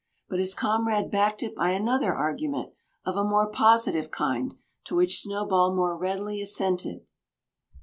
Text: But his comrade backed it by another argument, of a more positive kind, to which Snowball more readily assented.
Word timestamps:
But 0.29 0.39
his 0.39 0.55
comrade 0.55 1.11
backed 1.11 1.43
it 1.43 1.53
by 1.55 1.69
another 1.73 2.11
argument, 2.11 2.73
of 3.05 3.17
a 3.17 3.23
more 3.23 3.47
positive 3.51 4.09
kind, 4.09 4.55
to 4.85 4.95
which 4.95 5.19
Snowball 5.21 5.75
more 5.75 5.95
readily 5.95 6.41
assented. 6.41 7.05